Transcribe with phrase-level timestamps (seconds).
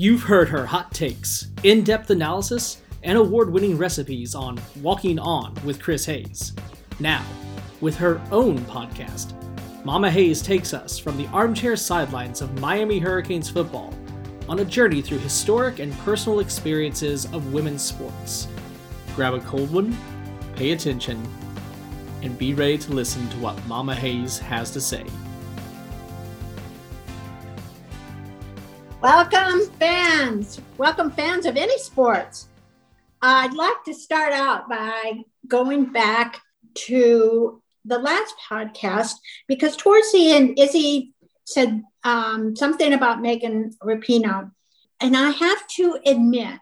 [0.00, 5.52] You've heard her hot takes, in depth analysis, and award winning recipes on Walking On
[5.64, 6.52] with Chris Hayes.
[7.00, 7.26] Now,
[7.80, 9.34] with her own podcast,
[9.84, 13.92] Mama Hayes takes us from the armchair sidelines of Miami Hurricanes football
[14.48, 18.46] on a journey through historic and personal experiences of women's sports.
[19.16, 19.98] Grab a cold one,
[20.54, 21.20] pay attention,
[22.22, 25.04] and be ready to listen to what Mama Hayes has to say.
[29.00, 30.60] Welcome, fans.
[30.76, 32.48] Welcome, fans of any sports.
[33.22, 36.40] I'd like to start out by going back
[36.88, 39.12] to the last podcast
[39.46, 44.50] because towards the end, Izzy said um, something about Megan Rapinoe.
[45.00, 46.58] And I have to admit,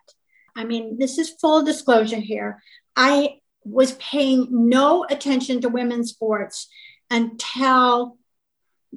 [0.54, 2.62] I mean, this is full disclosure here.
[2.94, 6.68] I was paying no attention to women's sports
[7.10, 8.18] until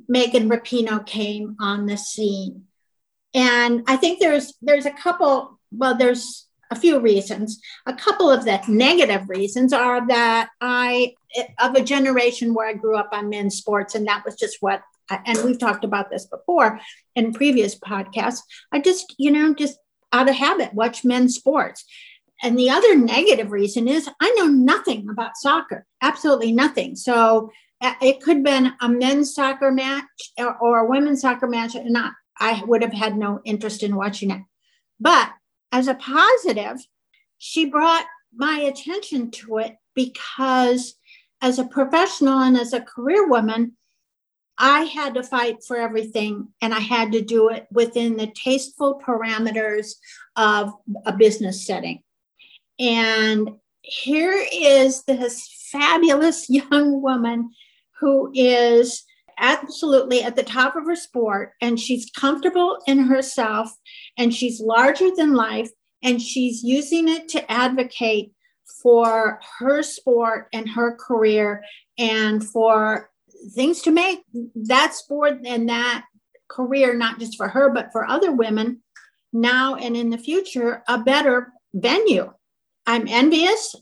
[0.09, 2.66] Megan Rapinoe came on the scene
[3.33, 7.59] and i think there's there's a couple well there's a few reasons.
[7.86, 11.13] A couple of the negative reasons are that i
[11.59, 14.81] of a generation where i grew up on men's sports and that was just what
[15.25, 16.80] and we've talked about this before
[17.16, 18.41] in previous podcasts.
[18.71, 19.77] I just you know just
[20.14, 21.86] out of habit watch men's sports.
[22.41, 26.95] And the other negative reason is i know nothing about soccer absolutely nothing.
[26.95, 30.03] So uh, it could have been a men's soccer match
[30.38, 34.32] or, a women's soccer match and not I would have had no interest in watching
[34.32, 34.42] it.
[35.00, 35.32] But
[35.72, 36.78] as a positive,
[37.38, 40.95] she brought my attention to it because
[41.42, 43.73] as a professional and as a career woman,
[44.58, 49.02] I had to fight for everything and I had to do it within the tasteful
[49.06, 49.94] parameters
[50.36, 50.73] of
[51.06, 52.04] a business setting.
[52.78, 53.52] And
[53.82, 57.52] here is this fabulous young woman
[58.00, 59.04] who is
[59.40, 63.72] absolutely at the top of her sport and she's comfortable in herself
[64.18, 65.70] and she's larger than life
[66.04, 68.32] and she's using it to advocate
[68.82, 71.64] for her sport and her career
[71.98, 73.10] and for
[73.54, 74.20] things to make
[74.55, 76.05] that sport and that
[76.49, 78.82] career not just for her but for other women
[79.33, 82.32] now and in the future a better venue.
[82.86, 83.76] I'm envious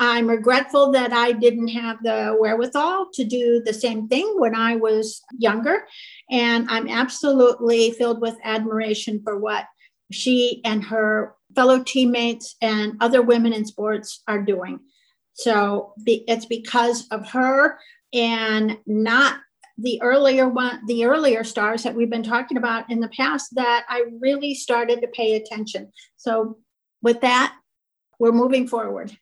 [0.00, 4.76] I'm regretful that I didn't have the wherewithal to do the same thing when I
[4.76, 5.84] was younger.
[6.30, 9.66] And I'm absolutely filled with admiration for what
[10.10, 14.80] she and her fellow teammates and other women in sports are doing.
[15.34, 17.78] So it's because of her
[18.14, 19.38] and not
[19.76, 23.84] the earlier one, the earlier stars that we've been talking about in the past that
[23.86, 25.92] I really started to pay attention.
[26.16, 26.56] So
[27.02, 27.54] with that,
[28.18, 29.14] we're moving forward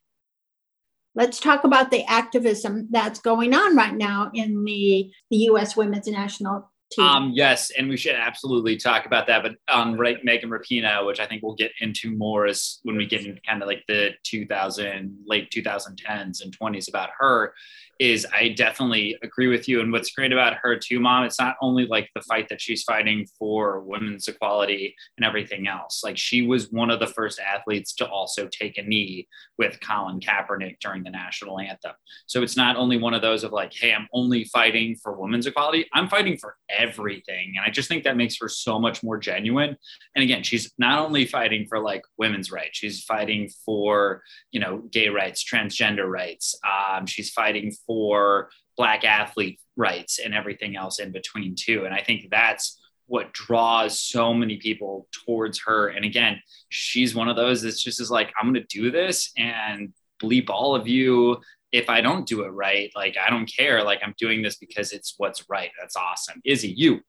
[1.19, 5.77] let's talk about the activism that's going on right now in the, the U.S.
[5.77, 7.05] women's national team.
[7.05, 9.43] Um, yes, and we should absolutely talk about that.
[9.43, 12.97] But on um, right, Megan Rapinoe, which I think we'll get into more is when
[12.97, 17.53] we get into kind of like the 2000 late 2010s and 20s about her
[17.99, 19.81] is I definitely agree with you.
[19.81, 22.85] And what's great about her too, mom, it's not only like the fight that she's
[22.85, 26.03] fighting for women's equality and everything else.
[26.05, 29.27] Like she was one of the first athletes to also take a knee
[29.59, 31.93] with Colin Kaepernick during the national anthem.
[32.27, 35.47] So it's not only one of those of like, hey, I'm only fighting for women's
[35.47, 35.87] equality.
[35.93, 37.55] I'm fighting for everything.
[37.57, 39.77] And I just think that makes her so much more genuine.
[40.15, 44.23] And again, she's not only fighting for like women's rights, she's fighting for,
[44.53, 46.55] you know, gay rights, transgender rights.
[46.65, 51.85] Um, she's fighting for black athlete rights and everything else in between too.
[51.85, 55.89] And i think that's what draws so many people towards her.
[55.89, 59.33] And again she's one of those that's just is like i'm going to do this
[59.37, 61.39] and bleep all of you.
[61.73, 63.83] If i don't do it right like i don't care.
[63.83, 65.71] Like i'm doing this because it's what's right.
[65.81, 66.41] That's awesome.
[66.45, 67.01] Izzy you.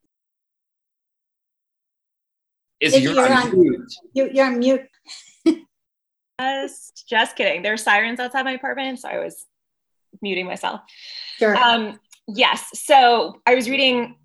[2.79, 4.81] Izzy, you're, you're, on mute you, you're on mute.
[6.39, 7.61] Just just kidding.
[7.63, 9.45] There's sirens outside my apartment so i was
[10.21, 10.81] muting myself.
[11.37, 11.55] Sure.
[11.55, 12.69] Um, yes.
[12.73, 14.15] So I was reading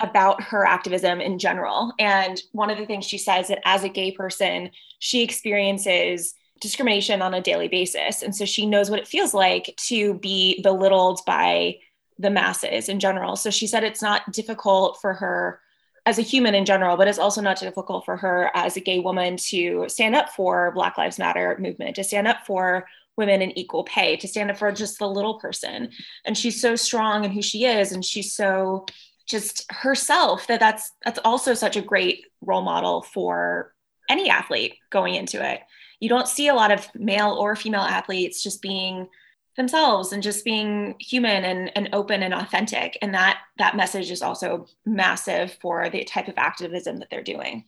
[0.00, 1.92] about her activism in general.
[1.98, 7.22] And one of the things she says that as a gay person, she experiences discrimination
[7.22, 8.22] on a daily basis.
[8.22, 11.78] And so she knows what it feels like to be belittled by
[12.18, 13.36] the masses in general.
[13.36, 15.60] So she said it's not difficult for her
[16.06, 18.98] as a human in general, but it's also not difficult for her as a gay
[18.98, 22.86] woman to stand up for Black Lives Matter movement, to stand up for
[23.16, 25.90] women in equal pay to stand up for just the little person.
[26.24, 28.86] And she's so strong in who she is and she's so
[29.28, 33.72] just herself that that's that's also such a great role model for
[34.08, 35.60] any athlete going into it.
[36.00, 39.08] You don't see a lot of male or female athletes just being
[39.56, 42.98] themselves and just being human and, and open and authentic.
[43.02, 47.64] And that that message is also massive for the type of activism that they're doing.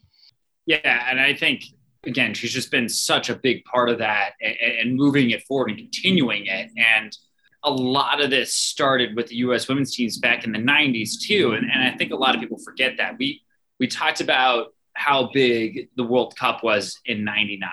[0.67, 1.65] Yeah, and I think
[2.07, 5.71] again, she's just been such a big part of that and, and, moving it forward
[5.71, 6.71] and continuing it.
[6.77, 7.17] And
[7.63, 9.69] a lot of this started with the U.S.
[9.69, 12.59] women's teams back in the '90s too, and, and I think a lot of people
[12.59, 13.43] forget that we
[13.81, 17.69] we talked about how big the World Cup was in '99.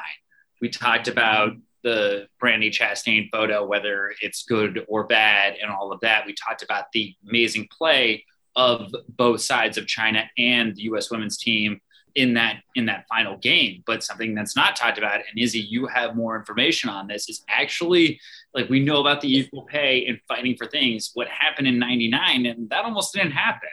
[0.62, 6.00] We talked about the Brandi Chastain photo, whether it's good or bad, and all of
[6.02, 6.26] that.
[6.26, 8.26] We talked about the amazing play
[8.56, 11.10] of both sides of China and the U.S.
[11.10, 11.80] women's team
[12.16, 13.84] in that in that final game.
[13.86, 17.44] But something that's not talked about, and Izzy, you have more information on this, is
[17.50, 18.20] actually
[18.54, 21.12] like we know about the equal pay and fighting for things.
[21.14, 23.70] What happened in '99, and that almost didn't happen.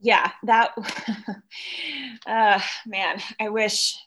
[0.00, 0.72] Yeah, that
[2.26, 3.98] uh, man, I wish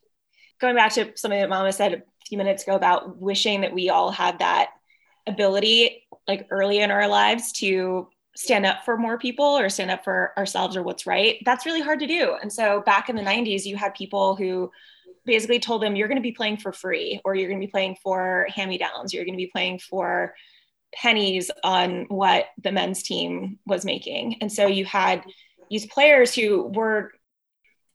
[0.59, 3.89] going back to something that Mama said a few minutes ago about wishing that we
[3.89, 4.69] all had that
[5.27, 10.03] ability like early in our lives to stand up for more people or stand up
[10.03, 12.35] for ourselves or what's right that's really hard to do.
[12.41, 14.71] And so back in the 90s you had people who
[15.25, 17.71] basically told them you're going to be playing for free or you're going to be
[17.71, 20.33] playing for hand-me-downs you're going to be playing for
[20.93, 24.37] pennies on what the men's team was making.
[24.41, 25.23] And so you had
[25.69, 27.11] these players who were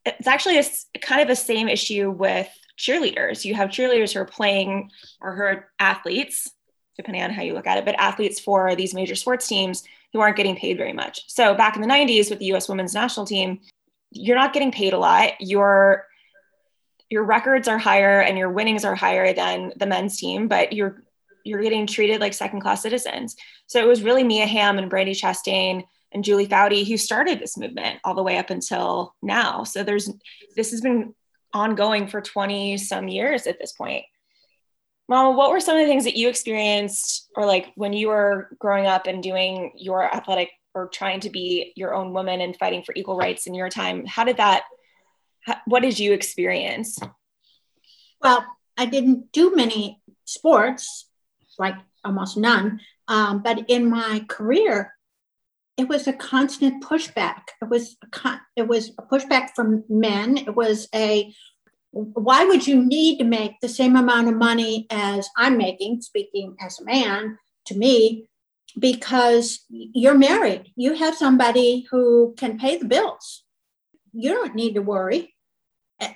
[0.05, 2.47] it's actually a kind of the same issue with
[2.79, 3.43] cheerleaders.
[3.43, 4.89] You have cheerleaders who are playing
[5.19, 6.51] or who are athletes
[6.95, 10.19] depending on how you look at it but athletes for these major sports teams who
[10.19, 11.23] aren't getting paid very much.
[11.27, 13.59] So back in the 90s with the US women's national team,
[14.11, 15.33] you're not getting paid a lot.
[15.39, 16.05] Your
[17.09, 21.03] your records are higher and your winnings are higher than the men's team, but you're
[21.43, 23.35] you're getting treated like second class citizens.
[23.67, 27.57] So it was really Mia Hamm and Brandi Chastain and Julie Foudy who started this
[27.57, 29.63] movement all the way up until now.
[29.63, 30.09] So there's
[30.55, 31.13] this has been
[31.53, 34.03] ongoing for 20 some years at this point.
[35.09, 38.49] Mom, what were some of the things that you experienced or like when you were
[38.59, 42.83] growing up and doing your athletic or trying to be your own woman and fighting
[42.83, 44.05] for equal rights in your time?
[44.05, 44.63] How did that,
[45.65, 46.99] what did you experience?
[48.21, 48.45] Well,
[48.77, 51.09] I didn't do many sports,
[51.57, 52.81] like almost none.
[53.07, 54.93] Um, but in my career,
[55.77, 57.43] it was a constant pushback.
[57.61, 60.37] It was a con- it was a pushback from men.
[60.37, 61.33] It was a
[61.91, 66.55] why would you need to make the same amount of money as I'm making, speaking
[66.59, 68.27] as a man to me,
[68.77, 70.71] because you're married.
[70.75, 73.43] You have somebody who can pay the bills.
[74.13, 75.33] You don't need to worry.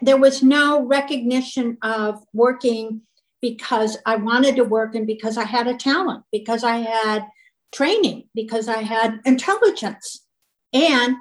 [0.01, 3.01] There was no recognition of working
[3.41, 7.25] because I wanted to work and because I had a talent, because I had
[7.71, 10.25] training, because I had intelligence.
[10.73, 11.15] And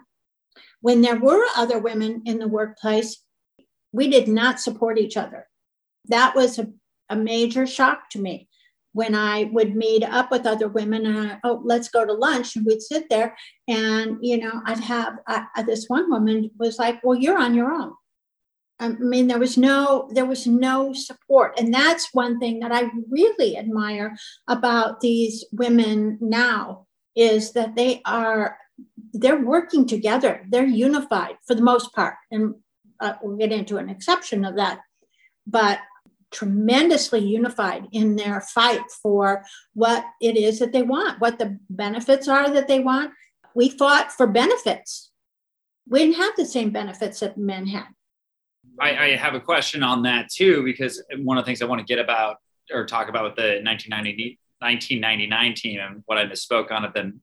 [0.82, 3.22] when there were other women in the workplace,
[3.92, 5.46] we did not support each other.
[6.06, 6.68] That was a,
[7.08, 8.48] a major shock to me
[8.92, 12.56] when I would meet up with other women and I, oh, let's go to lunch.
[12.56, 13.36] And we'd sit there
[13.68, 17.70] and, you know, I'd have I, this one woman was like, well, you're on your
[17.70, 17.92] own.
[18.80, 21.58] I mean, there was no, there was no support.
[21.58, 24.16] And that's one thing that I really admire
[24.48, 28.56] about these women now is that they are,
[29.12, 30.46] they're working together.
[30.48, 32.14] They're unified for the most part.
[32.30, 32.54] And
[33.00, 34.80] uh, we'll get into an exception of that,
[35.46, 35.78] but
[36.30, 39.44] tremendously unified in their fight for
[39.74, 43.12] what it is that they want, what the benefits are that they want.
[43.54, 45.10] We fought for benefits.
[45.88, 47.88] We didn't have the same benefits that men had.
[48.78, 51.80] I, I have a question on that too, because one of the things I want
[51.80, 52.36] to get about
[52.72, 57.20] or talk about with the 1990, 1999 team and what I misspoke on it, then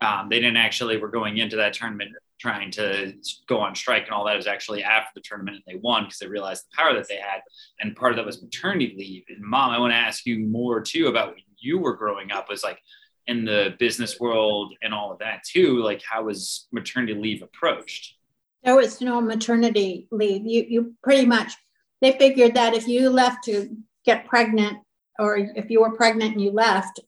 [0.00, 3.14] um, they didn't actually were going into that tournament trying to
[3.48, 6.18] go on strike and all that is actually after the tournament and they won because
[6.18, 7.40] they realized the power that they had.
[7.80, 9.24] And part of that was maternity leave.
[9.28, 12.48] And mom, I want to ask you more too about when you were growing up
[12.48, 12.78] was like
[13.26, 15.82] in the business world and all of that too.
[15.82, 18.14] Like how was maternity leave approached?
[18.62, 20.46] There was no maternity leave.
[20.46, 21.52] You you pretty much
[22.00, 24.78] they figured that if you left to get pregnant
[25.18, 27.00] or if you were pregnant and you left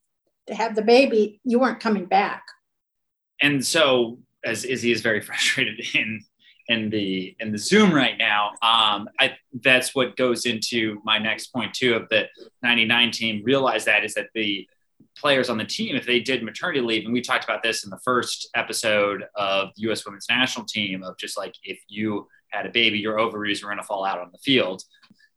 [0.46, 2.44] to have the baby, you weren't coming back.
[3.40, 6.24] And so as Izzy is very frustrated in
[6.68, 8.50] in the in the Zoom right now.
[8.62, 12.28] Um, I that's what goes into my next point too of the
[12.62, 13.42] 99 team.
[13.44, 14.66] Realize that is that the
[15.16, 17.90] players on the team, if they did maternity leave, and we talked about this in
[17.90, 20.04] the first episode of the U.S.
[20.04, 23.78] Women's National Team, of just like if you had a baby, your ovaries were going
[23.78, 24.82] to fall out on the field.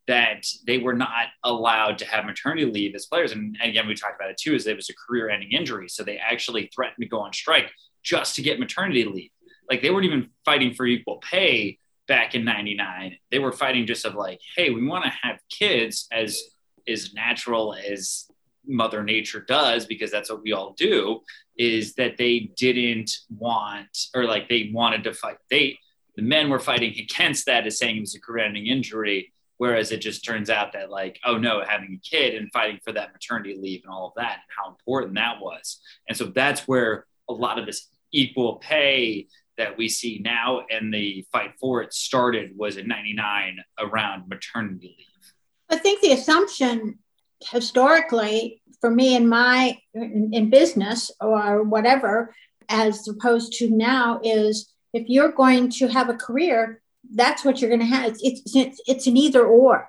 [0.07, 4.19] That they were not allowed to have maternity leave as players, and again, we talked
[4.19, 7.19] about it too, is it was a career-ending injury, so they actually threatened to go
[7.19, 7.71] on strike
[8.03, 9.31] just to get maternity leave.
[9.69, 13.17] Like they weren't even fighting for equal pay back in 99.
[13.31, 16.41] They were fighting just of like, hey, we want to have kids as
[16.87, 18.25] as natural as
[18.65, 21.21] mother nature does because that's what we all do
[21.57, 25.77] is that they didn't want or like they wanted to fight they
[26.19, 30.01] the men were fighting against that as saying it was a career-ending injury, whereas it
[30.01, 33.57] just turns out that like, oh no, having a kid and fighting for that maternity
[33.57, 35.79] leave and all of that, and how important that was.
[36.09, 40.93] And so that's where a lot of this equal pay that we see now and
[40.93, 45.33] the fight for it started was in 99 around maternity leave.
[45.69, 47.00] I think the assumption
[47.41, 52.33] historically for me in my in, in business or whatever
[52.67, 56.81] as opposed to now is if you're going to have a career
[57.13, 59.88] that's what you're going to have it's, it's, it's, an either or.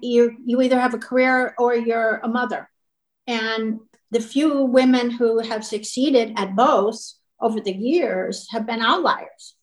[0.00, 2.68] You you either have a career or you're a mother.
[3.26, 3.80] And
[4.14, 9.56] the few women who have succeeded at both over the years have been outliers.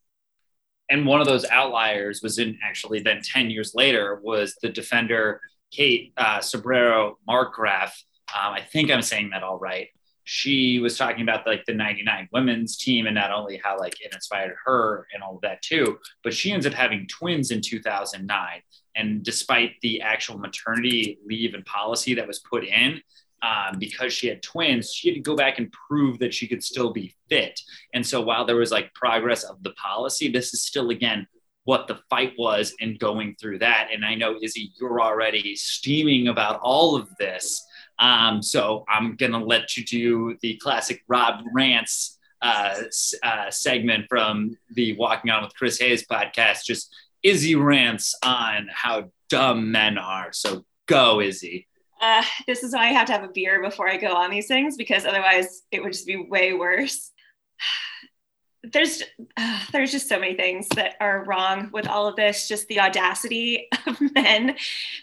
[0.90, 5.40] And one of those outliers was in actually then 10 years later was the defender
[5.72, 7.92] kate uh, Sobrero markgraf.
[8.34, 9.88] Um, i think i'm saying that all right.
[10.24, 14.14] She was talking about like the 99 women's team and not only how like it
[14.14, 18.62] inspired her and all of that too but she ends up having twins in 2009
[18.96, 23.02] and despite the actual maternity leave and policy that was put in
[23.42, 26.64] um, because she had twins she had to go back and prove that she could
[26.64, 27.60] still be fit
[27.94, 31.28] and so while there was like progress of the policy this is still again
[31.64, 36.28] what the fight was and going through that and i know izzy you're already steaming
[36.28, 37.66] about all of this
[38.02, 42.82] um, so I'm going to let you do the classic Rob Rants uh,
[43.22, 46.66] uh, segment from the Walking On with Chris Hayes podcast.
[46.66, 50.34] Just Izzy rants on how dumb men are.
[50.34, 51.68] So go, Izzy.
[52.02, 54.48] Uh, this is why I have to have a beer before I go on these
[54.48, 57.12] things because otherwise it would just be way worse.
[58.64, 59.02] There's
[59.38, 62.48] uh, there's just so many things that are wrong with all of this.
[62.48, 64.56] Just the audacity of men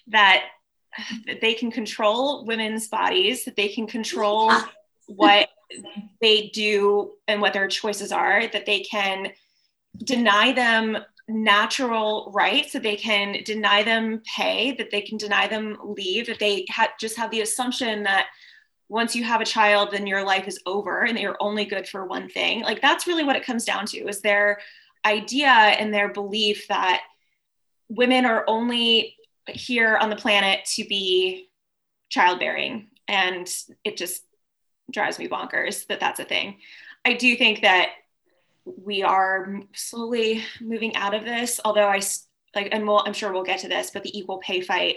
[0.07, 0.45] that
[1.27, 4.53] that they can control women's bodies, that they can control
[5.09, 5.49] what
[6.21, 9.33] they do and what their choices are, that they can
[10.05, 10.97] deny them
[11.29, 16.39] natural rights, that they can deny them pay, that they can deny them leave, that
[16.39, 18.29] they ha- just have the assumption that
[18.89, 21.87] once you have a child, then your life is over and that you're only good
[21.87, 22.63] for one thing.
[22.63, 24.59] Like that's really what it comes down to is their
[25.05, 27.03] idea and their belief that
[27.91, 29.17] women are only
[29.47, 31.49] here on the planet to be
[32.09, 32.89] childbearing.
[33.07, 33.47] And
[33.85, 34.23] it just
[34.91, 36.59] drives me bonkers that that's a thing.
[37.05, 37.91] I do think that
[38.77, 42.01] we are slowly moving out of this, although I
[42.55, 44.97] like, and we'll, I'm sure we'll get to this, but the equal pay fight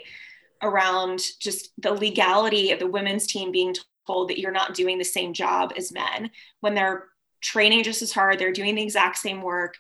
[0.62, 3.76] around just the legality of the women's team being
[4.08, 6.30] told that you're not doing the same job as men
[6.62, 7.08] when they're
[7.42, 9.76] training just as hard, they're doing the exact same work,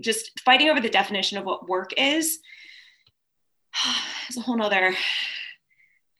[0.00, 2.38] just fighting over the definition of what work is
[4.28, 4.94] it's a whole nother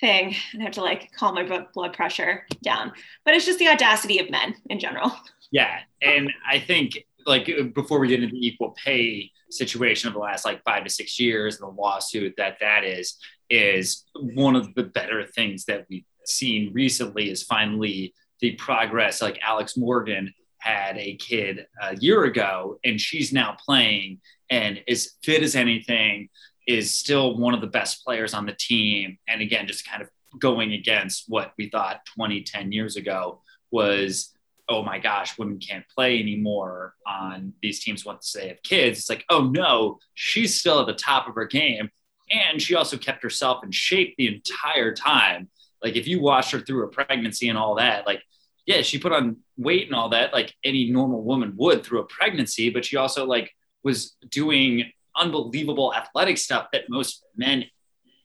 [0.03, 2.93] thing and have to like calm my blood pressure down.
[3.25, 5.13] But it's just the audacity of men in general.
[5.51, 5.79] Yeah.
[6.03, 10.45] And I think like before we get into the equal pay situation of the last
[10.45, 13.17] like five to six years, the lawsuit that that is,
[13.49, 19.23] is one of the better things that we've seen recently is finally the progress.
[19.23, 25.13] Like Alex Morgan had a kid a year ago and she's now playing and as
[25.23, 26.29] fit as anything
[26.67, 29.19] is still one of the best players on the team.
[29.29, 34.33] And again, just kind of going against what we thought 20, 10 years ago was,
[34.69, 39.01] oh my gosh, women can't play anymore on these teams once they have kids.
[39.01, 41.91] It's like, oh no, she's still at the top of her game.
[42.31, 45.51] And she also kept herself in shape the entire time.
[45.83, 48.23] Like if you watch her through her pregnancy and all that, like,
[48.65, 52.07] yeah, she put on weight and all that, like any normal woman would through a
[52.07, 53.51] pregnancy, but she also like
[53.83, 57.65] was doing unbelievable athletic stuff that most men,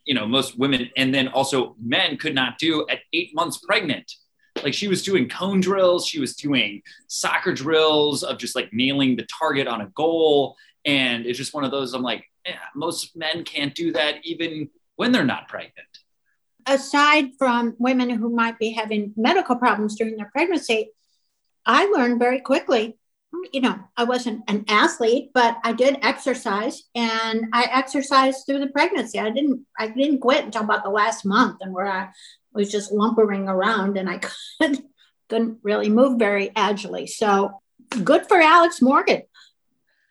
[0.05, 4.11] you know, most women, and then also men could not do at eight months pregnant.
[4.63, 9.15] Like she was doing cone drills, she was doing soccer drills of just like nailing
[9.15, 10.55] the target on a goal.
[10.85, 12.25] And it's just one of those, I'm like,
[12.75, 15.73] most men can't do that even when they're not pregnant.
[16.65, 20.91] Aside from women who might be having medical problems during their pregnancy,
[21.65, 22.97] I learned very quickly
[23.51, 28.67] you know, I wasn't an athlete, but I did exercise and I exercised through the
[28.67, 29.19] pregnancy.
[29.19, 32.09] I didn't I didn't quit until about the last month and where I
[32.53, 34.19] was just lumbering around and I
[34.59, 34.85] couldn't,
[35.29, 37.07] couldn't really move very agilely.
[37.07, 37.61] So
[38.03, 39.23] good for Alex Morgan.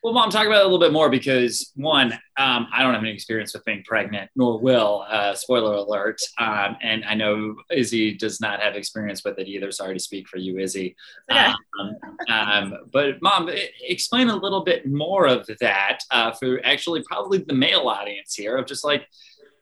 [0.06, 3.02] Well, mom, talk about it a little bit more because one, um, I don't have
[3.02, 5.04] any experience with being pregnant, nor will.
[5.10, 6.20] Uh, spoiler alert.
[6.38, 9.72] Um, and I know Izzy does not have experience with it either.
[9.72, 10.94] Sorry to speak for you, Izzy.
[11.28, 11.96] Um,
[12.28, 13.50] um, but mom,
[13.82, 18.58] explain a little bit more of that uh, for actually probably the male audience here
[18.58, 19.08] of just like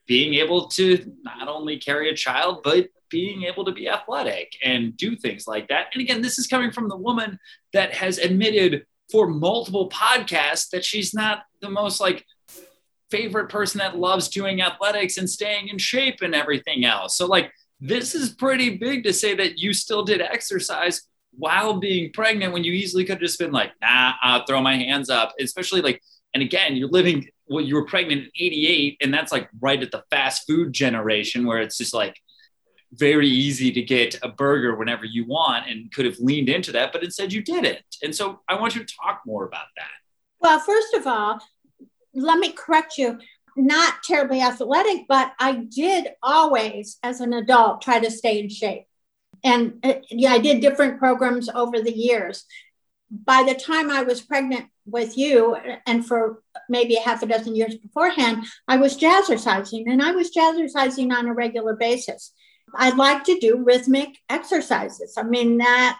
[0.06, 4.94] being able to not only carry a child, but being able to be athletic and
[4.98, 5.86] do things like that.
[5.94, 7.38] And again, this is coming from the woman
[7.72, 12.24] that has admitted for multiple podcasts that she's not the most like
[13.10, 17.16] favorite person that loves doing athletics and staying in shape and everything else.
[17.16, 21.02] So like this is pretty big to say that you still did exercise
[21.36, 24.76] while being pregnant when you easily could have just been like, nah, I'll throw my
[24.76, 26.00] hands up, especially like,
[26.32, 29.90] and again, you're living, well, you were pregnant in 88, and that's like right at
[29.90, 32.16] the fast food generation where it's just like
[32.96, 36.92] very easy to get a burger whenever you want and could have leaned into that,
[36.92, 37.84] but instead you didn't.
[38.02, 39.90] And so I want you to talk more about that.
[40.40, 41.38] Well, first of all,
[42.14, 43.18] let me correct you.
[43.56, 48.86] Not terribly athletic, but I did always, as an adult, try to stay in shape
[49.44, 52.46] and uh, yeah, I did different programs over the years.
[53.10, 57.54] By the time I was pregnant with you, and for maybe a half a dozen
[57.54, 62.32] years beforehand, I was jazzercising, and I was jazzercising on a regular basis.
[62.76, 65.14] I like to do rhythmic exercises.
[65.16, 65.98] I mean that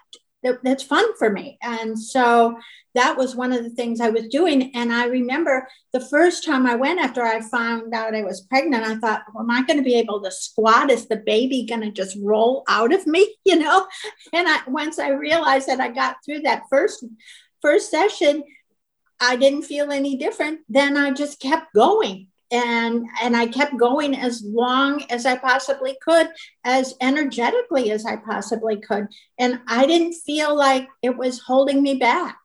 [0.62, 2.58] that's fun for me, and so
[2.94, 4.74] that was one of the things I was doing.
[4.74, 8.84] And I remember the first time I went after I found out I was pregnant,
[8.84, 10.90] I thought, well, am I going to be able to squat?
[10.90, 13.34] Is the baby going to just roll out of me?
[13.44, 13.86] You know?
[14.32, 17.04] And I, once I realized that I got through that first
[17.60, 18.42] first session,
[19.20, 20.60] I didn't feel any different.
[20.68, 22.28] Then I just kept going.
[22.50, 26.28] And, and I kept going as long as I possibly could,
[26.62, 29.08] as energetically as I possibly could.
[29.38, 32.38] And I didn't feel like it was holding me back.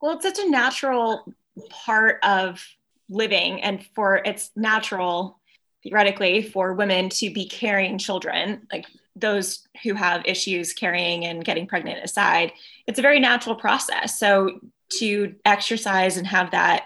[0.00, 1.32] Well, it's such a natural
[1.70, 2.64] part of
[3.08, 5.38] living, and for it's natural
[5.82, 11.66] theoretically for women to be carrying children, like those who have issues carrying and getting
[11.66, 12.52] pregnant aside,
[12.86, 14.18] it's a very natural process.
[14.18, 14.60] So
[14.94, 16.84] to exercise and have that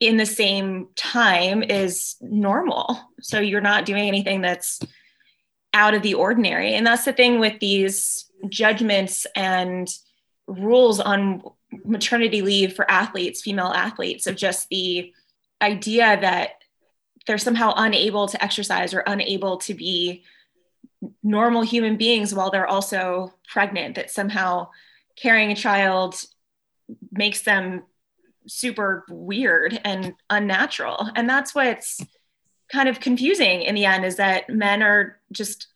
[0.00, 2.98] in the same time is normal.
[3.20, 4.80] So you're not doing anything that's
[5.74, 6.74] out of the ordinary.
[6.74, 9.88] And that's the thing with these judgments and
[10.46, 11.42] rules on
[11.84, 15.12] maternity leave for athletes, female athletes, of just the
[15.62, 16.50] idea that
[17.26, 20.24] they're somehow unable to exercise or unable to be
[21.22, 24.68] normal human beings while they're also pregnant, that somehow
[25.16, 26.24] carrying a child
[27.12, 27.82] makes them
[28.46, 31.08] super weird and unnatural.
[31.14, 32.00] And that's what's
[32.72, 35.68] kind of confusing in the end is that men are just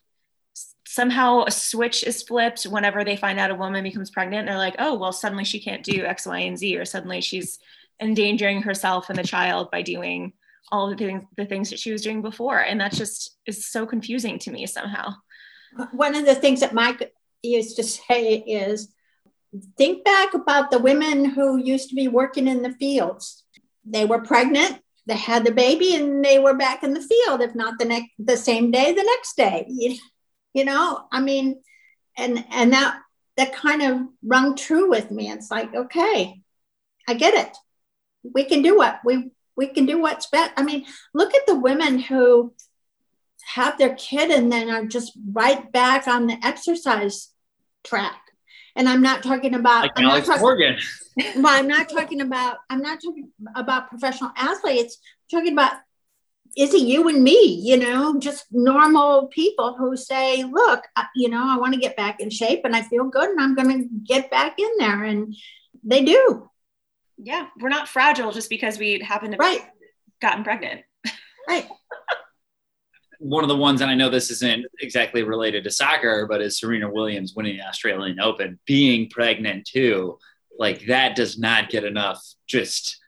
[0.86, 4.46] somehow a switch is flipped whenever they find out a woman becomes pregnant.
[4.46, 7.58] They're like, oh, well, suddenly she can't do X, Y, and Z, or suddenly she's
[8.00, 10.32] endangering herself and the child by doing
[10.70, 12.60] all the things, the things that she was doing before.
[12.60, 15.14] And that just is so confusing to me somehow.
[15.92, 18.93] One of the things that Mike used to say is
[19.76, 23.44] think back about the women who used to be working in the fields.
[23.84, 27.54] They were pregnant, they had the baby, and they were back in the field, if
[27.54, 29.98] not the next the same day, the next day
[30.54, 31.06] you know?
[31.12, 31.60] I mean
[32.16, 33.00] and and that
[33.36, 35.30] that kind of rung true with me.
[35.30, 36.40] It's like okay
[37.06, 37.54] i get it.
[38.22, 40.52] We can do what we we can do what's best.
[40.56, 42.54] I mean look at the women who
[43.46, 47.28] have their kid and then are just right back on the exercise
[47.82, 48.20] track
[48.76, 50.76] and i'm not talking about like I'm Alex not talking, Morgan.
[51.36, 54.98] well i'm not talking about i'm not talking about professional athletes.
[55.32, 55.72] I'm talking about
[56.56, 60.84] is it you and me you know just normal people who say look
[61.14, 63.54] you know i want to get back in shape and i feel good and i'm
[63.54, 65.04] going to get back in there.
[65.04, 65.34] And
[65.82, 66.48] they do.
[67.18, 69.62] Yeah we're not fragile just because we happen to right.
[70.20, 70.82] gotten pregnant.
[71.48, 71.68] Right
[73.18, 76.58] one of the ones and i know this isn't exactly related to soccer but is
[76.58, 80.18] serena williams winning the australian open being pregnant too
[80.58, 83.00] like that does not get enough just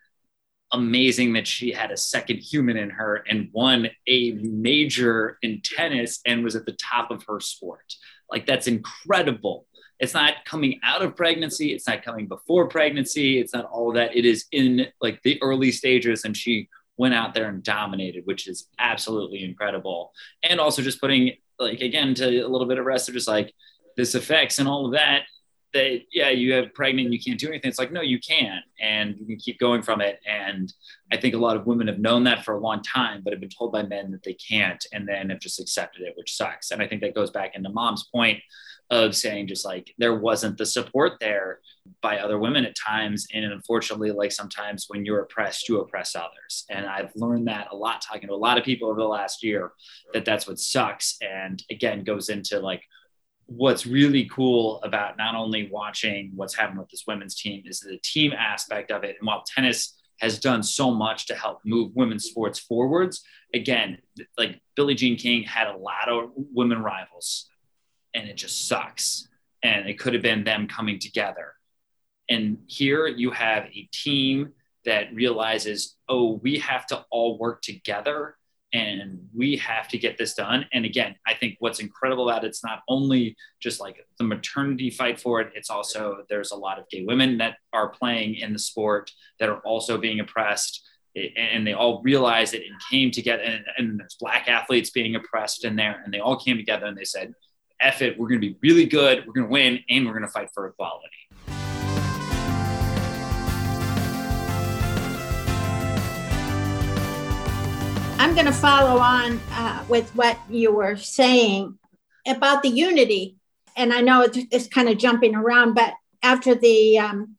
[0.72, 6.20] amazing that she had a second human in her and won a major in tennis
[6.26, 7.94] and was at the top of her sport.
[8.30, 9.66] Like that's incredible.
[9.98, 14.14] It's not coming out of pregnancy, it's not coming before pregnancy, it's not all that.
[14.14, 18.46] It is in like the early stages and she went out there and dominated, which
[18.46, 20.12] is absolutely incredible.
[20.42, 23.52] And also just putting like again to a little bit of rest of just like
[23.96, 25.22] this effects and all of that
[25.72, 27.68] that yeah you have pregnant you can't do anything.
[27.68, 30.20] It's like no you can and you can keep going from it.
[30.26, 30.72] And
[31.12, 33.40] i think a lot of women have known that for a long time but have
[33.40, 36.70] been told by men that they can't and then have just accepted it which sucks.
[36.70, 38.40] And i think that goes back into mom's point
[38.90, 41.60] of saying just like there wasn't the support there
[42.02, 43.26] by other women at times.
[43.32, 46.64] And unfortunately like sometimes when you're oppressed you oppress others.
[46.70, 49.42] And i've learned that a lot talking to a lot of people over the last
[49.42, 49.72] year
[50.12, 51.16] that that's what sucks.
[51.20, 52.82] And again goes into like
[53.46, 57.98] what's really cool about not only watching what's happened with this women's team is the
[58.02, 59.16] team aspect of it.
[59.18, 63.22] And while tennis has done so much to help move women's sports forwards,
[63.54, 63.98] again,
[64.36, 67.48] like Billie Jean King had a lot of women rivals,
[68.16, 69.28] and it just sucks.
[69.62, 71.52] And it could have been them coming together.
[72.28, 74.52] And here you have a team
[74.84, 78.36] that realizes, oh, we have to all work together
[78.72, 80.66] and we have to get this done.
[80.72, 84.90] And again, I think what's incredible about it, it's not only just like the maternity
[84.90, 88.52] fight for it, it's also there's a lot of gay women that are playing in
[88.52, 90.82] the sport that are also being oppressed.
[91.36, 93.42] And they all realized it and came together.
[93.42, 96.02] And, and there's black athletes being oppressed in there.
[96.04, 97.32] And they all came together and they said,
[97.80, 100.24] F it, we're going to be really good, we're going to win, and we're going
[100.24, 101.10] to fight for equality.
[108.18, 111.78] I'm going to follow on uh, with what you were saying
[112.26, 113.36] about the unity.
[113.76, 117.36] And I know it's, it's kind of jumping around, but after the um,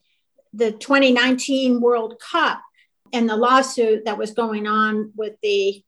[0.54, 2.62] the 2019 World Cup
[3.12, 5.84] and the lawsuit that was going on with the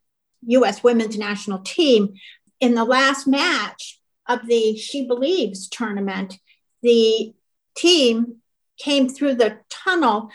[0.48, 0.84] U.S.
[0.84, 2.16] women's national team,
[2.60, 3.99] in the last match
[4.30, 6.38] of the She Believes tournament,
[6.82, 7.34] the
[7.76, 8.38] team
[8.78, 10.30] came through the tunnel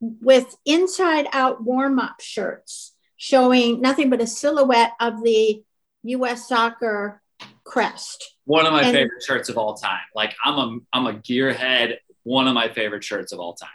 [0.00, 5.62] with inside out warm up shirts showing nothing but a silhouette of the
[6.04, 6.48] U.S.
[6.48, 7.20] soccer
[7.64, 8.34] crest.
[8.46, 10.00] One of my and, favorite shirts of all time.
[10.14, 11.98] Like I'm a I'm a gearhead.
[12.22, 13.68] One of my favorite shirts of all time.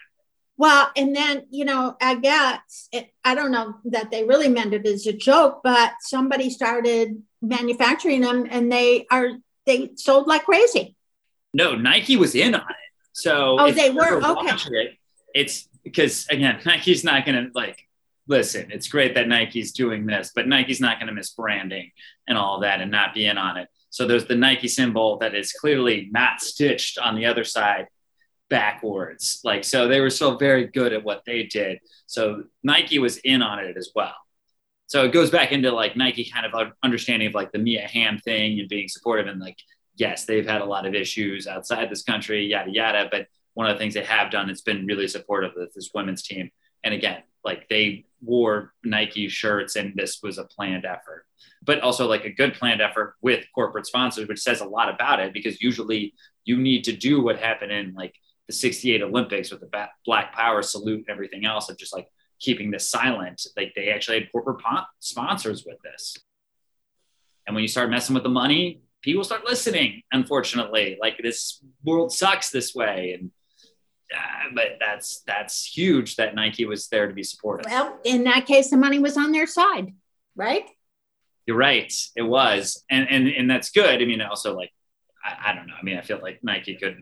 [0.57, 4.73] Well, and then you know, I guess it, I don't know that they really meant
[4.73, 9.29] it as a joke, but somebody started manufacturing them, and they are
[9.65, 10.95] they sold like crazy.
[11.54, 12.75] No, Nike was in on it.
[13.13, 14.56] So oh, they were okay.
[14.71, 14.97] It,
[15.34, 17.86] it's because again, Nike's not going to like
[18.28, 21.91] listen, it's great that Nike's doing this, but Nike's not going to miss branding
[22.28, 23.67] and all that and not be in on it.
[23.89, 27.88] So there's the Nike symbol that is clearly not stitched on the other side
[28.49, 29.39] backwards.
[29.43, 31.80] Like, so they were still very good at what they did.
[32.08, 34.15] So Nike was in on it as well.
[34.87, 38.19] So it goes back into like Nike kind of understanding of like the Mia Hamm
[38.19, 39.57] thing and being supportive and like,
[39.95, 43.07] yes, they've had a lot of issues outside this country, yada, yada.
[43.09, 46.21] But one of the things they have done, it's been really supportive of this women's
[46.21, 46.51] team.
[46.83, 51.25] And again, like they wore Nike shirts and this was a planned effort,
[51.63, 55.19] but also like a good planned effort with corporate sponsors, which says a lot about
[55.19, 58.13] it because usually you need to do what happened in like
[58.47, 62.07] the 68 Olympics with the Black Power salute and everything else of just like
[62.39, 63.45] keeping this silent.
[63.55, 64.61] Like they actually had corporate
[64.99, 66.17] sponsors with this.
[67.47, 70.97] And when you start messing with the money, people start listening, unfortunately.
[70.99, 73.17] Like this world sucks this way.
[73.19, 73.31] And
[74.15, 77.71] uh, but that's that's huge that Nike was there to be supportive.
[77.71, 79.93] Well, in that case, the money was on their side,
[80.35, 80.65] right?
[81.45, 81.91] You're right.
[82.15, 84.01] It was, and and and that's good.
[84.01, 84.71] I mean, also like,
[85.23, 85.73] I, I don't know.
[85.79, 87.01] I mean, I feel like Nike could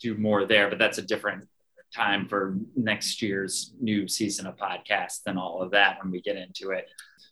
[0.00, 1.48] do more there, but that's a different
[1.94, 6.36] time for next year's new season of podcasts and all of that when we get
[6.36, 6.88] into it.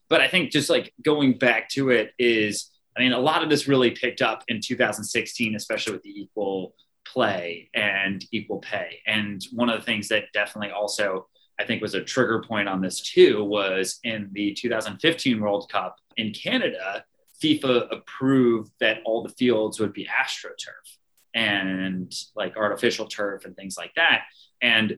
[0.09, 3.51] But I think just like going back to it is, I mean, a lot of
[3.51, 6.75] this really picked up in 2016, especially with the equal
[7.07, 9.01] play and equal pay.
[9.07, 11.27] And one of the things that definitely also
[11.59, 15.97] I think was a trigger point on this too was in the 2015 World Cup
[16.17, 17.05] in Canada,
[17.43, 20.99] FIFA approved that all the fields would be astroturf
[21.35, 24.23] and like artificial turf and things like that.
[24.63, 24.97] And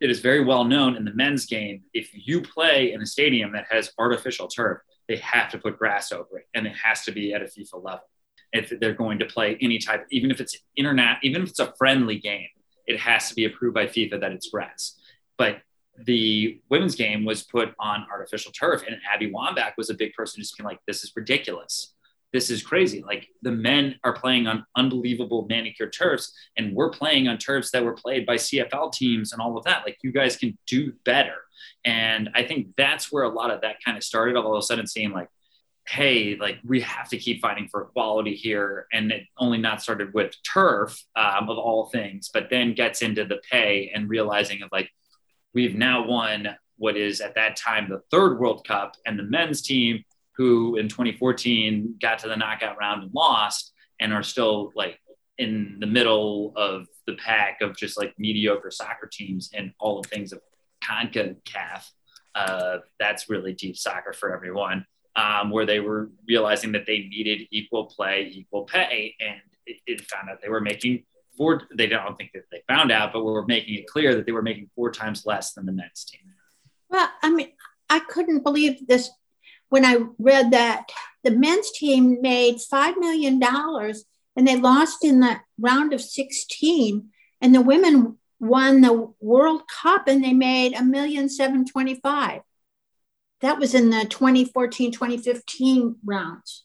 [0.00, 3.52] it is very well known in the men's game if you play in a stadium
[3.52, 7.12] that has artificial turf, they have to put grass over it and it has to
[7.12, 8.08] be at a FIFA level
[8.54, 11.74] if they're going to play any type, even if it's internet, even if it's a
[11.76, 12.46] friendly game,
[12.86, 14.96] it has to be approved by FIFA that it's grass.
[15.36, 15.58] But
[15.98, 20.40] the women's game was put on artificial turf, and Abby Wambach was a big person
[20.40, 21.93] just being like, "This is ridiculous.
[22.34, 23.02] This is crazy.
[23.06, 27.84] Like the men are playing on unbelievable manicured turfs, and we're playing on turfs that
[27.84, 29.84] were played by CFL teams and all of that.
[29.86, 31.36] Like you guys can do better."
[31.86, 34.36] And I think that's where a lot of that kind of started.
[34.36, 35.28] All of a sudden, seeing like
[35.86, 38.86] hey, like we have to keep fighting for equality here.
[38.92, 43.24] And it only not started with turf um, of all things, but then gets into
[43.24, 44.90] the pay and realizing of like,
[45.52, 49.62] we've now won what is at that time the third World Cup and the men's
[49.62, 50.04] team
[50.36, 54.98] who in 2014 got to the knockout round and lost and are still like
[55.38, 60.08] in the middle of the pack of just like mediocre soccer teams and all the
[60.08, 60.40] things of
[60.84, 61.84] CONCACAF.
[62.34, 64.84] Uh, that's really deep soccer for everyone
[65.16, 70.00] um, where they were realizing that they needed equal play, equal pay, and it, it
[70.02, 71.04] found out they were making
[71.36, 71.62] four.
[71.74, 74.42] They don't think that they found out, but were making it clear that they were
[74.42, 76.20] making four times less than the men's team.
[76.88, 77.52] Well, I mean,
[77.88, 79.10] I couldn't believe this
[79.68, 80.90] when I read that
[81.22, 84.04] the men's team made five million dollars
[84.36, 87.08] and they lost in the round of 16
[87.40, 92.42] and the women won the world cup and they made a million seven twenty five
[93.44, 96.64] that was in the 2014, 2015 rounds.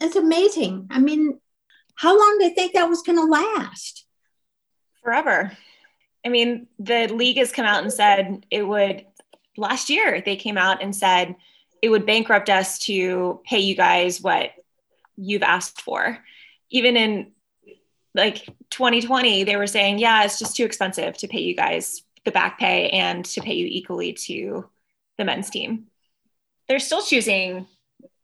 [0.00, 0.86] It's amazing.
[0.90, 1.38] I mean,
[1.94, 4.06] how long do you think that was going to last?
[5.02, 5.52] Forever.
[6.24, 9.04] I mean, the league has come out and said it would,
[9.58, 11.36] last year, they came out and said
[11.84, 14.52] it would bankrupt us to pay you guys what
[15.16, 16.16] you've asked for.
[16.70, 17.32] Even in
[18.14, 22.30] like 2020, they were saying, yeah, it's just too expensive to pay you guys the
[22.30, 24.64] back pay and to pay you equally to
[25.18, 25.88] the men's team.
[26.68, 27.66] They're still choosing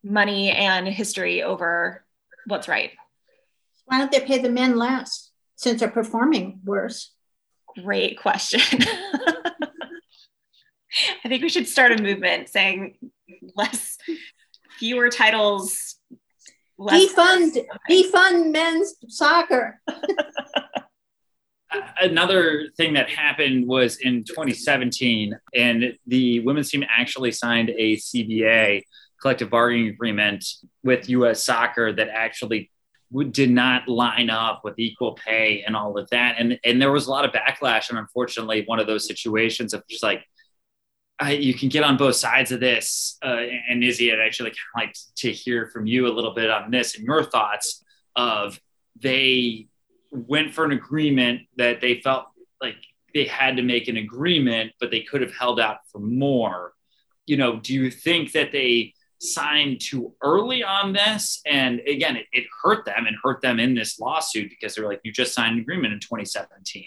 [0.03, 2.03] money and history over
[2.47, 2.89] what's right.
[3.85, 7.11] Why don't they pay the men less since they're performing worse?
[7.79, 8.81] Great question.
[11.23, 12.97] I think we should start a movement saying
[13.55, 13.97] less,
[14.79, 15.95] fewer titles.
[16.77, 19.79] Less defund, defund men's soccer.
[22.01, 28.81] Another thing that happened was in 2017, and the women's team actually signed a CBA
[29.21, 30.45] collective bargaining agreement
[30.83, 31.43] with U.S.
[31.43, 32.71] Soccer that actually
[33.31, 36.35] did not line up with equal pay and all of that.
[36.39, 37.89] And and there was a lot of backlash.
[37.89, 40.25] And unfortunately, one of those situations of just like
[41.21, 43.17] I, you can get on both sides of this.
[43.23, 46.49] Uh, and Izzy, I'd actually kind of like to hear from you a little bit
[46.49, 47.83] on this and your thoughts
[48.15, 48.59] of
[48.99, 49.67] they
[50.11, 52.25] went for an agreement that they felt
[52.59, 52.75] like
[53.13, 56.73] they had to make an agreement, but they could have held out for more.
[57.27, 61.41] You know, do you think that they signed too early on this.
[61.45, 64.99] And again, it, it, hurt them and hurt them in this lawsuit because they're like,
[65.03, 66.85] you just signed an agreement in 2017.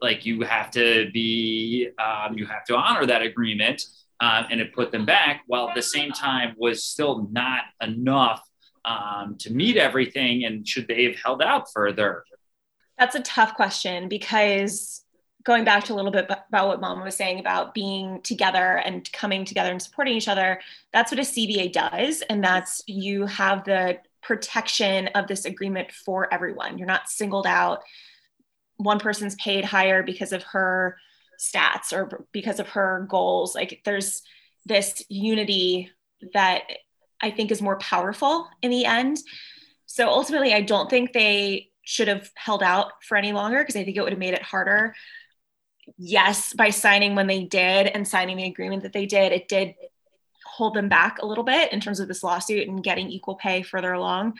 [0.00, 3.82] Like you have to be, um, you have to honor that agreement.
[4.20, 8.42] Uh, and it put them back while at the same time was still not enough
[8.84, 10.44] um, to meet everything.
[10.44, 12.24] And should they have held out further?
[12.98, 15.04] That's a tough question because
[15.44, 19.10] going back to a little bit about what mom was saying about being together and
[19.12, 20.60] coming together and supporting each other
[20.92, 26.32] that's what a cba does and that's you have the protection of this agreement for
[26.32, 27.82] everyone you're not singled out
[28.76, 30.96] one person's paid higher because of her
[31.38, 33.54] stats or because of her goals.
[33.54, 34.22] Like there's
[34.66, 35.90] this unity
[36.32, 36.62] that
[37.20, 39.18] i think is more powerful in the end.
[39.86, 43.84] So ultimately i don't think they should have held out for any longer because i
[43.84, 44.94] think it would have made it harder.
[45.98, 49.74] Yes, by signing when they did and signing the agreement that they did, it did
[50.46, 53.62] hold them back a little bit in terms of this lawsuit and getting equal pay
[53.62, 54.34] further along.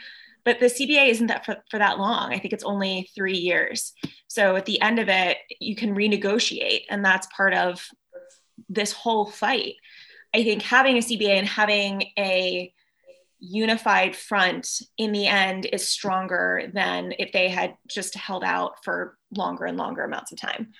[0.44, 2.32] But the CBA isn't that for, for that long.
[2.32, 3.92] I think it's only three years.
[4.28, 6.82] So at the end of it, you can renegotiate.
[6.90, 7.86] And that's part of
[8.68, 9.74] this whole fight.
[10.34, 12.72] I think having a CBA and having a
[13.38, 19.18] unified front in the end is stronger than if they had just held out for
[19.36, 20.72] longer and longer amounts of time.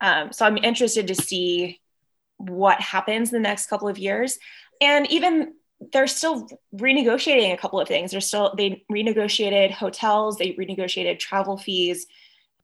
[0.00, 1.80] Um, so I'm interested to see
[2.36, 4.38] what happens in the next couple of years.
[4.80, 5.54] And even
[5.92, 8.10] they're still renegotiating a couple of things.
[8.10, 12.06] They're still, they renegotiated hotels, they renegotiated travel fees,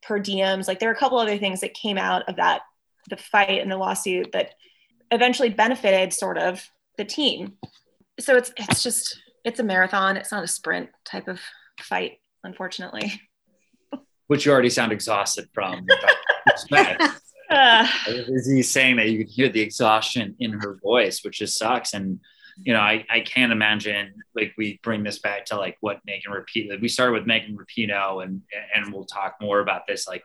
[0.02, 0.68] per diems.
[0.68, 2.62] Like there are a couple other things that came out of that,
[3.08, 4.54] the fight and the lawsuit that
[5.10, 6.64] eventually benefited sort of
[6.96, 7.54] the team.
[8.20, 10.16] So it's, it's just, it's a marathon.
[10.16, 11.40] It's not a sprint type of
[11.80, 13.20] fight, unfortunately.
[14.26, 15.86] Which you already sound exhausted from.
[17.48, 21.94] uh, Izzy saying that you can hear the exhaustion in her voice, which just sucks.
[21.94, 22.20] And
[22.60, 26.32] you know, I, I can't imagine like we bring this back to like what Megan
[26.32, 26.80] Rapinoe.
[26.80, 28.42] We started with Megan Rapinoe and
[28.74, 30.08] and we'll talk more about this.
[30.08, 30.24] Like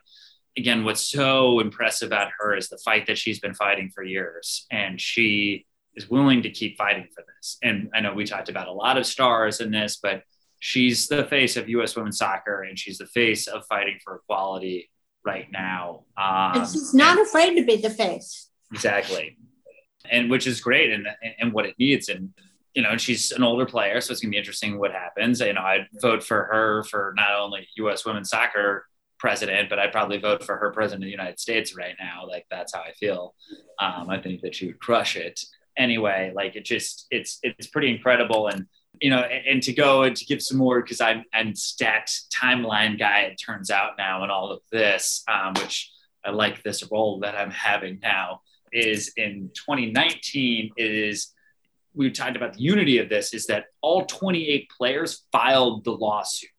[0.56, 4.66] again, what's so impressive about her is the fight that she's been fighting for years.
[4.70, 7.58] And she is willing to keep fighting for this.
[7.62, 10.22] And I know we talked about a lot of stars in this, but
[10.58, 14.90] she's the face of US women's soccer and she's the face of fighting for equality
[15.24, 16.04] right now.
[16.16, 18.48] Um, and she's not and, afraid to be the face.
[18.72, 19.36] Exactly.
[20.10, 21.06] And which is great and,
[21.38, 22.08] and what it needs.
[22.08, 22.30] And,
[22.74, 25.40] you know, she's an older player, so it's gonna be interesting what happens.
[25.40, 28.86] You know, I'd vote for her for not only US women's soccer
[29.18, 32.26] president, but I'd probably vote for her president of the United States right now.
[32.28, 33.34] Like that's how I feel.
[33.78, 35.40] Um, I think that she would crush it.
[35.78, 38.48] Anyway, like it just it's it's pretty incredible.
[38.48, 38.66] And
[39.00, 42.10] you know, and, and, to go and to give some more because I'm I'm stat
[42.34, 43.20] timeline guy.
[43.20, 45.90] It turns out now, and all of this, um, which
[46.24, 48.42] I like this role that I'm having now,
[48.74, 51.32] is in 2019 is
[51.94, 56.50] we talked about the unity of this is that all 28 players filed the lawsuit.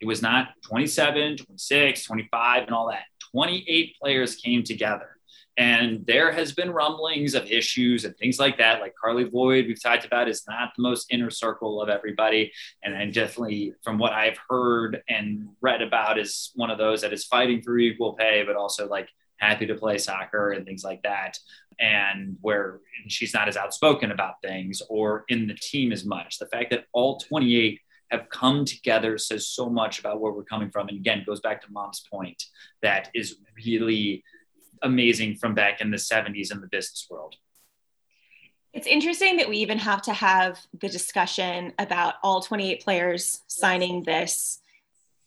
[0.00, 3.04] It was not 27, 26, 25, and all that.
[3.32, 5.14] 28 players came together
[5.56, 8.80] and there has been rumblings of issues and things like that.
[8.80, 12.52] Like Carli Lloyd, we've talked about, is not the most inner circle of everybody.
[12.82, 17.12] And, and definitely, from what I've heard and read about, is one of those that
[17.12, 19.08] is fighting for equal pay, but also like
[19.44, 21.38] happy to play soccer and things like that.
[21.78, 26.38] And where she's not as outspoken about things or in the team as much.
[26.38, 27.80] The fact that all 28
[28.10, 30.88] have come together says so much about where we're coming from.
[30.88, 32.44] And again, goes back to mom's point
[32.82, 34.22] that is really
[34.82, 37.36] amazing from back in the 70s in the business world.
[38.72, 44.02] It's interesting that we even have to have the discussion about all 28 players signing
[44.02, 44.60] this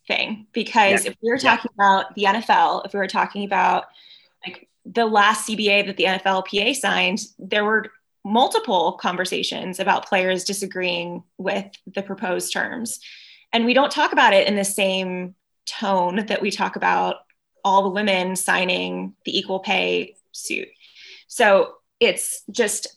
[0.06, 1.10] thing because yeah.
[1.10, 2.00] if we were talking yeah.
[2.00, 3.84] about the NFL, if we were talking about
[4.46, 7.86] like the last CBA that the NFLPA signed, there were
[8.24, 13.00] multiple conversations about players disagreeing with the proposed terms.
[13.52, 15.34] And we don't talk about it in the same
[15.66, 17.16] tone that we talk about
[17.64, 20.68] all the women signing the equal pay suit.
[21.26, 22.96] So it's just,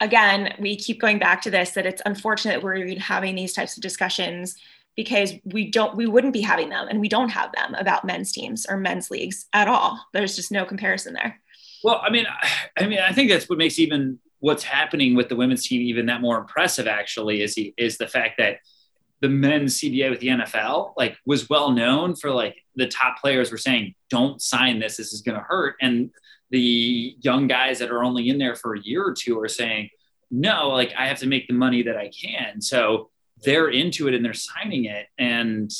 [0.00, 3.76] again, we keep going back to this that it's unfortunate we're even having these types
[3.76, 4.56] of discussions
[4.98, 8.32] because we don't we wouldn't be having them and we don't have them about men's
[8.32, 9.96] teams or men's leagues at all.
[10.12, 11.40] There's just no comparison there.
[11.84, 12.26] Well i mean
[12.76, 16.06] i mean i think that's what makes even what's happening with the women's team even
[16.06, 18.58] that more impressive actually is he, is the fact that
[19.20, 23.52] the men's CBA with the NFL like was well known for like the top players
[23.52, 26.10] were saying don't sign this this is going to hurt and
[26.50, 29.90] the young guys that are only in there for a year or two are saying
[30.32, 32.60] no like I have to make the money that I can.
[32.60, 33.10] So
[33.44, 35.06] they're into it and they're signing it.
[35.18, 35.70] And,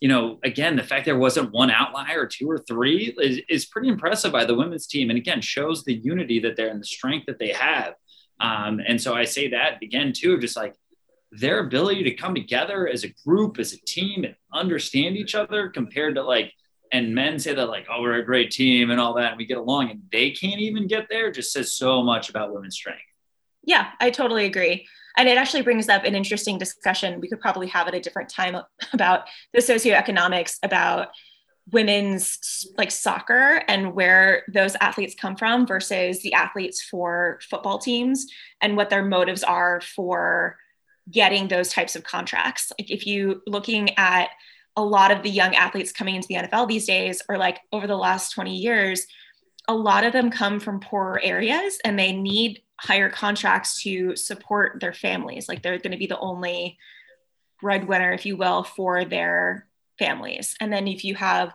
[0.00, 3.88] you know, again, the fact there wasn't one outlier, two or three is, is pretty
[3.88, 5.10] impressive by the women's team.
[5.10, 7.94] And again, shows the unity that they're and the strength that they have.
[8.40, 10.74] Um, and so I say that again, too, just like
[11.32, 15.68] their ability to come together as a group, as a team and understand each other
[15.68, 16.52] compared to like,
[16.92, 19.46] and men say that like, oh, we're a great team and all that, and we
[19.46, 23.02] get along, and they can't even get there, just says so much about women's strength.
[23.62, 27.20] Yeah, I totally agree and it actually brings up an interesting discussion.
[27.20, 28.56] We could probably have at a different time
[28.92, 31.08] about the socioeconomics about
[31.72, 38.26] women's like soccer and where those athletes come from versus the athletes for football teams
[38.60, 40.56] and what their motives are for
[41.10, 42.72] getting those types of contracts.
[42.78, 44.30] Like if you looking at
[44.76, 47.86] a lot of the young athletes coming into the NFL these days or like over
[47.86, 49.06] the last 20 years
[49.68, 54.80] a lot of them come from poorer areas and they need higher contracts to support
[54.80, 55.48] their families.
[55.48, 56.78] Like they're going to be the only
[57.60, 59.66] breadwinner, if you will, for their
[59.98, 60.56] families.
[60.60, 61.52] And then if you have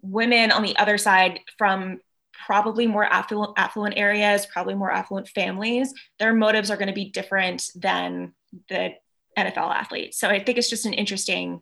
[0.00, 2.00] women on the other side from
[2.46, 7.10] probably more affluent, affluent areas, probably more affluent families, their motives are going to be
[7.10, 8.32] different than
[8.70, 8.94] the
[9.38, 10.18] NFL athletes.
[10.18, 11.60] So I think it's just an interesting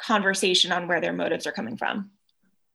[0.00, 2.12] conversation on where their motives are coming from.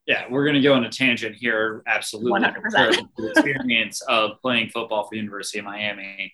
[0.06, 1.82] Yeah, we're going to go on a tangent here.
[1.88, 2.40] Absolutely.
[2.42, 3.08] 100%.
[3.18, 6.34] the experience of playing football for the University of Miami.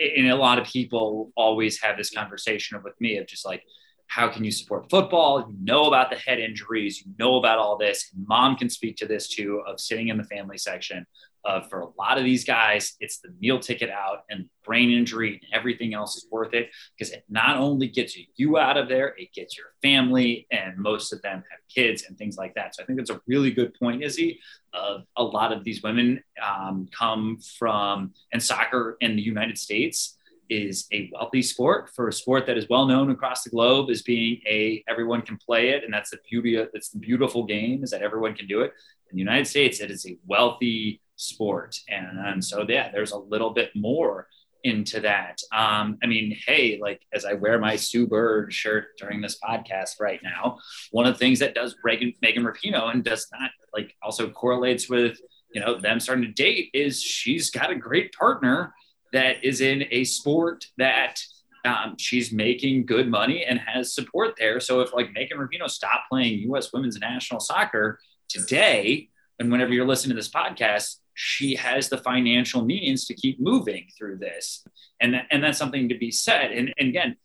[0.00, 3.62] And a lot of people always have this conversation with me of just like,
[4.06, 5.40] how can you support football?
[5.40, 8.10] You know about the head injuries, you know about all this.
[8.26, 11.06] Mom can speak to this too of sitting in the family section
[11.44, 15.40] uh, for a lot of these guys, it's the meal ticket out and brain injury
[15.42, 19.14] and everything else is worth it because it not only gets you out of there,
[19.18, 22.74] it gets your family, and most of them have kids and things like that.
[22.74, 24.38] So I think that's a really good point, Izzy.
[24.72, 30.16] Of a lot of these women um, come from, and soccer in the United States
[30.48, 34.02] is a wealthy sport for a sport that is well known across the globe as
[34.02, 37.82] being a everyone can play it and that's the beauty of it's the beautiful game
[37.82, 38.72] is that everyone can do it
[39.10, 41.76] in the united states it is a wealthy sport.
[41.88, 44.26] And, and so, yeah, there's a little bit more
[44.64, 45.38] into that.
[45.52, 50.00] Um, I mean, hey, like as I wear my Sue Bird shirt during this podcast
[50.00, 50.58] right now,
[50.90, 54.88] one of the things that does Reagan, Megan Rapinoe and does not like also correlates
[54.88, 55.18] with,
[55.52, 58.72] you know, them starting to date is she's got a great partner
[59.12, 61.20] that is in a sport that
[61.64, 64.58] um, she's making good money and has support there.
[64.60, 66.72] So if like Megan Rapinoe stopped playing U.S.
[66.72, 67.98] women's national soccer
[68.28, 73.40] today, and whenever you're listening to this podcast, she has the financial means to keep
[73.40, 74.64] moving through this.
[75.00, 76.52] And, that, and that's something to be said.
[76.52, 77.16] And, and again,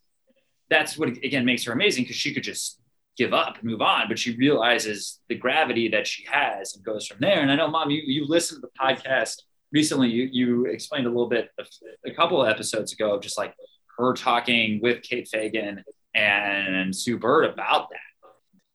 [0.70, 2.82] that's what again makes her amazing because she could just
[3.18, 7.08] give up and move on, but she realizes the gravity that she has and goes
[7.08, 7.42] from there.
[7.42, 10.10] And I know, mom, you, you listened to the podcast recently.
[10.10, 11.68] You, you explained a little bit of,
[12.06, 13.56] a couple of episodes ago of just like
[13.98, 18.30] her talking with Kate Fagan and Sue Bird about that.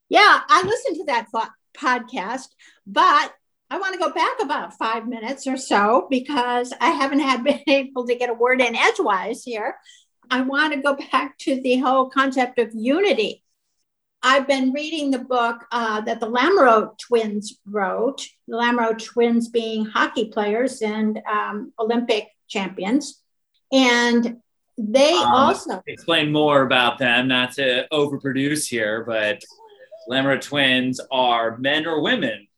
[0.08, 1.28] Yeah, I listened to that
[1.76, 2.48] podcast,
[2.86, 3.32] but
[3.72, 7.62] I want to go back about five minutes or so because I haven't had been
[7.66, 9.76] able to get a word in edgewise here.
[10.30, 13.42] I want to go back to the whole concept of unity.
[14.22, 19.86] I've been reading the book uh, that the Lamoureux twins wrote, the Lamoureux twins being
[19.86, 23.22] hockey players and um, Olympic champions.
[23.72, 24.42] And
[24.76, 29.42] they um, also explain more about them, not to overproduce here, but
[30.10, 32.48] Lamoureux twins are men or women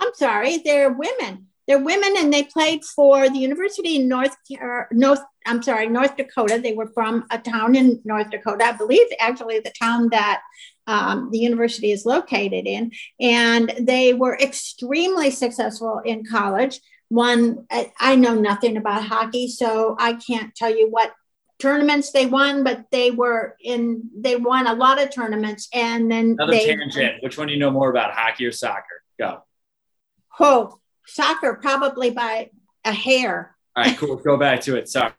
[0.00, 1.46] I'm sorry, they're women.
[1.66, 4.34] They're women and they played for the University in North,
[4.90, 6.58] North I'm sorry, North Dakota.
[6.60, 10.42] They were from a town in North Dakota, I believe, actually, the town that
[10.86, 12.90] um, the university is located in.
[13.20, 16.80] And they were extremely successful in college.
[17.08, 21.12] One, I, I know nothing about hockey, so I can't tell you what
[21.58, 25.68] tournaments they won, but they were in, they won a lot of tournaments.
[25.72, 27.22] And then Another they, tangent.
[27.22, 29.02] Which one do you know more about, hockey or soccer?
[29.18, 29.42] Go.
[30.38, 32.50] Oh, soccer, probably by
[32.84, 33.56] a hair.
[33.76, 34.16] All right, cool.
[34.16, 34.88] Go back to it.
[34.88, 35.12] Sorry.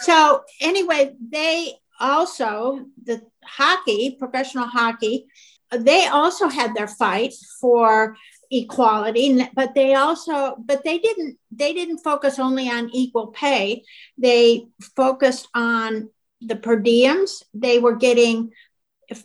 [0.00, 5.26] So anyway, they also the hockey, professional hockey,
[5.70, 8.16] they also had their fight for
[8.50, 13.82] equality but they also but they didn't they didn't focus only on equal pay
[14.18, 16.10] they focused on
[16.42, 18.50] the per diems they were getting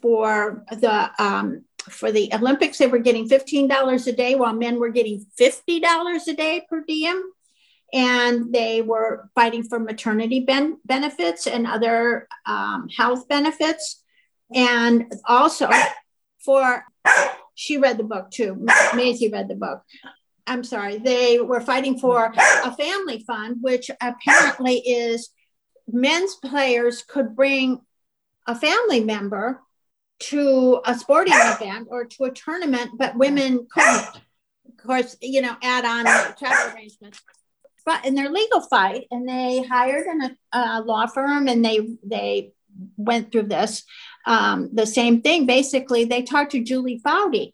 [0.01, 4.89] for the um, for the olympics they were getting $15 a day while men were
[4.89, 7.21] getting $50 a day per diem.
[7.93, 14.03] And they were fighting for maternity ben- benefits and other um, health benefits.
[14.53, 15.69] And also
[16.43, 16.83] for
[17.55, 18.65] she read the book too.
[18.93, 19.83] Maisie read the book.
[20.45, 20.97] I'm sorry.
[20.97, 22.33] They were fighting for
[22.63, 25.29] a family fund which apparently is
[25.87, 27.81] men's players could bring
[28.45, 29.61] a family member
[30.19, 34.21] to a sporting event or to a tournament but women couldn't.
[34.67, 36.05] Of course you know add on
[36.35, 37.21] travel arrangements.
[37.85, 42.51] But in their legal fight and they hired an, a law firm and they they
[42.97, 43.83] went through this
[44.25, 45.45] um, the same thing.
[45.45, 47.53] Basically they talked to julie foudy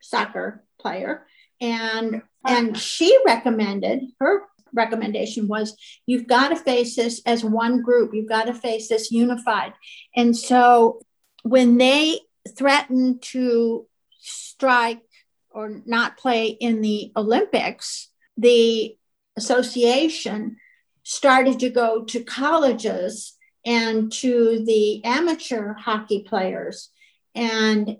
[0.00, 1.26] soccer player
[1.60, 4.42] and and she recommended her
[4.72, 5.76] recommendation was
[6.06, 8.14] you've got to face this as one group.
[8.14, 9.72] You've got to face this unified.
[10.16, 11.00] And so
[11.42, 12.20] when they
[12.56, 13.86] threatened to
[14.18, 15.02] strike
[15.50, 18.96] or not play in the olympics the
[19.36, 20.56] association
[21.02, 26.90] started to go to colleges and to the amateur hockey players.
[27.34, 27.96] And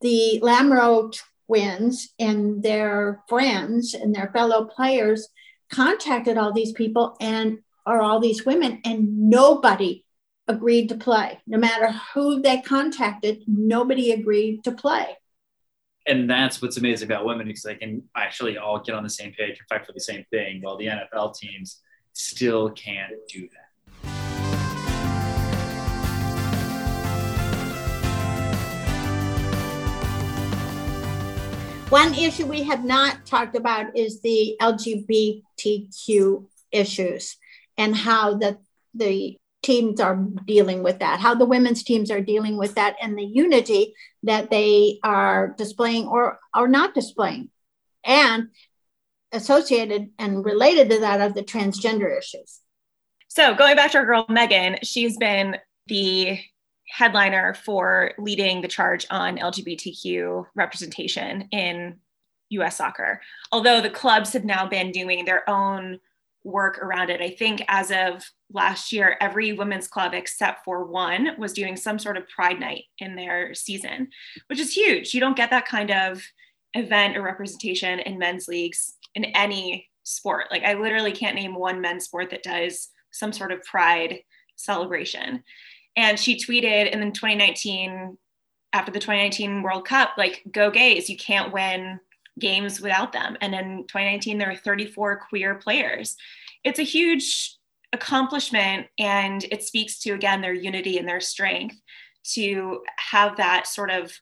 [0.00, 1.12] the Lamoureux
[1.46, 5.28] twins and their friends and their fellow players
[5.70, 10.04] contacted all these people and or all these women and nobody
[10.48, 15.16] agreed to play no matter who they contacted nobody agreed to play
[16.08, 19.32] and that's what's amazing about women because they can actually all get on the same
[19.32, 21.82] page and fight for the same thing while the NFL teams
[22.14, 23.68] still can't do that.
[31.90, 37.36] One issue we have not talked about is the LGBTQ issues
[37.78, 38.58] and how the,
[38.94, 39.38] the
[39.68, 40.16] teams are
[40.46, 43.92] dealing with that, how the women's teams are dealing with that, and the unity
[44.22, 47.50] that they are displaying or are not displaying.
[48.02, 48.48] And
[49.30, 52.60] associated and related to that are the transgender issues.
[53.28, 56.38] So, going back to our girl Megan, she's been the
[56.88, 61.98] headliner for leading the charge on LGBTQ representation in
[62.48, 63.20] US soccer.
[63.52, 66.00] Although the clubs have now been doing their own
[66.42, 67.20] work around it.
[67.20, 71.98] I think as of last year, every women's club except for one was doing some
[71.98, 74.08] sort of pride night in their season,
[74.46, 75.12] which is huge.
[75.12, 76.22] You don't get that kind of
[76.74, 80.46] event or representation in men's leagues in any sport.
[80.50, 84.20] Like, I literally can't name one men's sport that does some sort of pride
[84.56, 85.42] celebration.
[85.96, 88.16] And she tweeted in 2019,
[88.72, 92.00] after the 2019 World Cup, like, go gays, you can't win
[92.38, 93.36] games without them.
[93.40, 96.16] And in 2019, there were 34 queer players.
[96.64, 97.57] It's a huge
[97.92, 101.76] accomplishment, and it speaks to, again, their unity and their strength
[102.34, 104.12] to have that sort of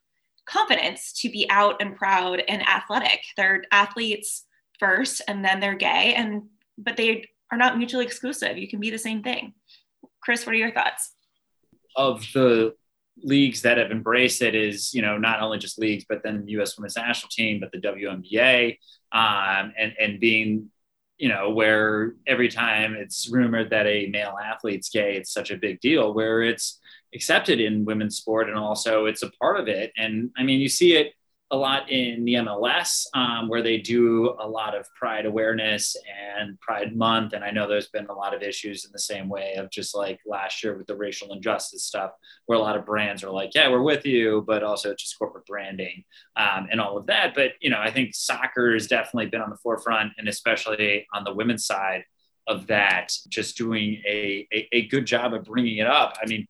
[0.46, 3.20] confidence to be out and proud and athletic.
[3.36, 4.44] They're athletes
[4.78, 6.42] first, and then they're gay, and
[6.78, 8.58] but they are not mutually exclusive.
[8.58, 9.54] You can be the same thing.
[10.20, 11.12] Chris, what are your thoughts?
[11.96, 12.74] Of the
[13.22, 16.52] leagues that have embraced it is, you know, not only just leagues, but then the
[16.52, 16.76] U.S.
[16.76, 18.78] Women's National Team, but the WNBA,
[19.12, 20.70] um, and and being,
[21.18, 25.56] you know, where every time it's rumored that a male athlete's gay, it's such a
[25.56, 26.12] big deal.
[26.12, 26.80] Where it's
[27.14, 29.92] accepted in women's sport, and also it's a part of it.
[29.96, 31.12] And I mean, you see it
[31.52, 35.96] a lot in the MLS, um, where they do a lot of Pride awareness
[36.36, 37.34] and Pride Month.
[37.34, 39.94] And I know there's been a lot of issues in the same way of just
[39.94, 42.10] like last year with the racial injustice stuff,
[42.46, 45.46] where a lot of brands are like, "Yeah, we're with you," but also just corporate
[45.46, 46.02] branding
[46.36, 47.34] um, and all of that.
[47.36, 51.22] But you know, I think soccer has definitely been on the forefront, and especially on
[51.22, 52.04] the women's side
[52.48, 56.16] of that, just doing a, a, a good job of bringing it up.
[56.20, 56.46] I mean.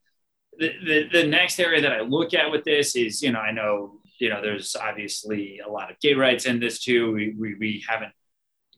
[0.58, 3.50] The, the, the next area that I look at with this is, you know, I
[3.50, 7.12] know you know, there's obviously a lot of gay rights in this too.
[7.12, 8.12] We, we, we haven't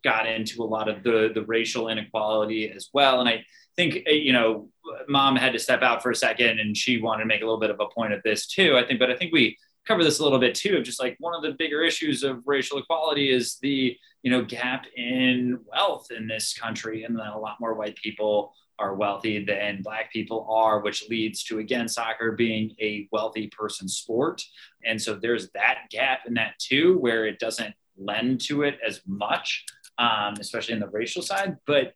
[0.04, 3.20] got into a lot of the, the racial inequality as well.
[3.20, 3.44] And I
[3.78, 4.68] think uh, you know
[5.08, 7.60] mom had to step out for a second and she wanted to make a little
[7.60, 10.18] bit of a point of this too i think but i think we cover this
[10.18, 13.30] a little bit too of just like one of the bigger issues of racial equality
[13.30, 17.74] is the you know gap in wealth in this country and then a lot more
[17.74, 23.08] white people are wealthy than black people are which leads to again soccer being a
[23.10, 24.42] wealthy person sport.
[24.84, 29.00] And so there's that gap in that too where it doesn't lend to it as
[29.06, 29.64] much
[29.98, 31.56] um, especially in the racial side.
[31.66, 31.94] But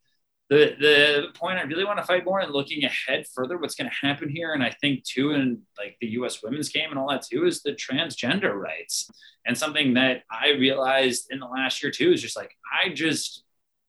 [0.52, 3.88] the the point I really want to fight more and looking ahead further, what's going
[3.88, 6.42] to happen here, and I think too, in like the U.S.
[6.42, 9.10] women's game and all that too, is the transgender rights,
[9.46, 13.44] and something that I realized in the last year too is just like I just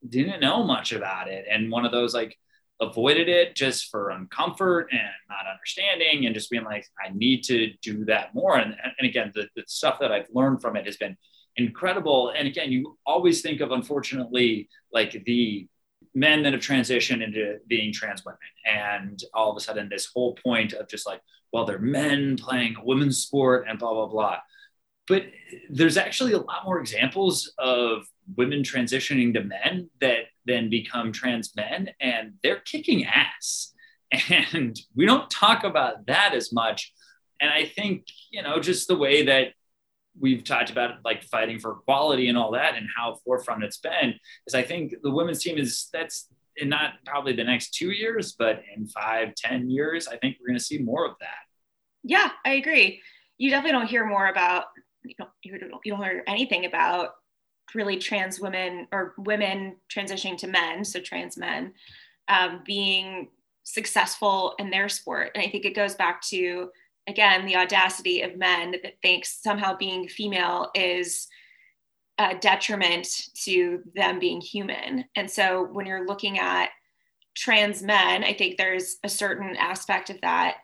[0.08, 2.38] didn't know much about it, and one of those like
[2.82, 7.74] avoided it just for uncomfort and not understanding, and just being like I need to
[7.82, 10.96] do that more, and and again the, the stuff that I've learned from it has
[10.96, 11.18] been
[11.58, 15.68] incredible, and again you always think of unfortunately like the
[16.16, 18.40] men that have transitioned into being trans women.
[18.66, 22.76] And all of a sudden, this whole point of just like, well, they're men playing
[22.78, 24.38] a women's sport and blah, blah, blah.
[25.08, 25.26] But
[25.70, 28.06] there's actually a lot more examples of
[28.38, 33.74] women transitioning to men that then become trans men, and they're kicking ass.
[34.30, 36.94] And we don't talk about that as much.
[37.42, 39.54] And I think, you know, just the way that
[40.20, 44.14] we've talked about like fighting for equality and all that and how forefront it's been
[44.48, 48.36] is I think the women's team is that's in not probably the next two years,
[48.38, 51.30] but in five, ten years, I think we're going to see more of that.
[52.04, 53.02] Yeah, I agree.
[53.38, 54.66] You definitely don't hear more about,
[55.04, 57.12] you don't, you don't, hear anything about
[57.74, 61.74] really trans women or women transitioning to men, so trans men,
[62.28, 63.30] um, being
[63.64, 65.32] successful in their sport.
[65.34, 66.70] And I think it goes back to
[67.08, 71.28] again the audacity of men that thinks somehow being female is
[72.20, 73.08] a detriment
[73.44, 75.06] to them being human.
[75.16, 76.70] And so when you're looking at
[77.36, 80.58] trans men i think there's a certain aspect of that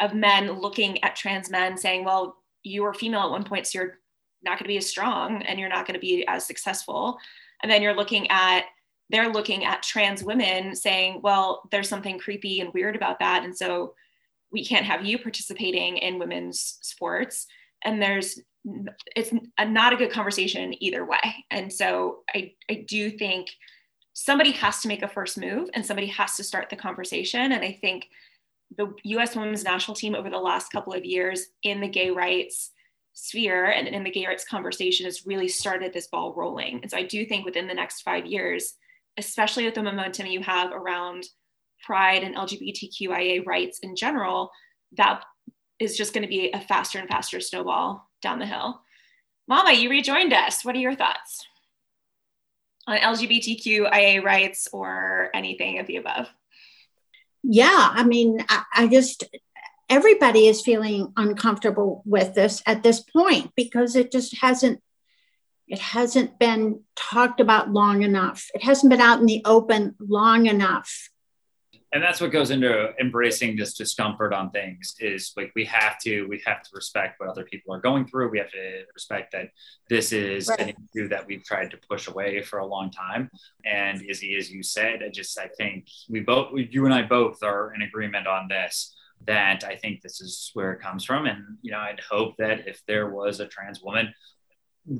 [0.00, 3.78] of men looking at trans men saying well you were female at one point so
[3.78, 4.00] you're
[4.46, 7.18] not going to be as strong and you're not going to be as successful.
[7.62, 8.64] And then you're looking at
[9.08, 13.44] they're looking at trans women saying well there's something creepy and weird about that.
[13.44, 13.94] And so
[14.52, 17.46] we can't have you participating in women's sports.
[17.84, 18.40] And there's
[19.14, 21.44] it's a, not a good conversation either way.
[21.50, 23.48] And so i i do think
[24.12, 27.52] somebody has to make a first move and somebody has to start the conversation.
[27.52, 28.06] And i think
[28.76, 32.72] the us women's national team over the last couple of years in the gay rights
[33.12, 36.80] sphere and in the gay rights conversation has really started this ball rolling.
[36.82, 38.74] And so i do think within the next five years
[39.18, 41.24] especially with the momentum you have around
[41.86, 44.50] pride and LGBTQIA rights in general,
[44.96, 45.22] that
[45.78, 48.80] is just going to be a faster and faster snowball down the hill.
[49.48, 50.64] Mama, you rejoined us.
[50.64, 51.46] What are your thoughts
[52.86, 56.28] on LGBTQIA rights or anything of the above?
[57.42, 59.24] Yeah, I mean, I, I just,
[59.88, 64.82] everybody is feeling uncomfortable with this at this point because it just hasn't
[65.68, 70.46] it hasn't been talked about long enough it hasn't been out in the open long
[70.46, 71.10] enough
[71.96, 76.26] and that's what goes into embracing this discomfort on things is like we have to
[76.28, 78.28] we have to respect what other people are going through.
[78.28, 79.48] We have to respect that
[79.88, 80.60] this is right.
[80.60, 83.30] an issue that we've tried to push away for a long time.
[83.64, 87.42] And izzy as you said i just i think we both you and i both
[87.42, 88.94] are in agreement on this
[89.26, 91.24] that i think this is where it comes from.
[91.24, 94.12] And you know i'd hope that if there was a trans woman